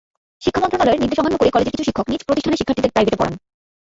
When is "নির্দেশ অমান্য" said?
1.01-1.37